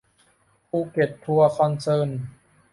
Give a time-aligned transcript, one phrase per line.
[0.67, 2.09] ภูเก็ตทัวร์คอนเซิร์น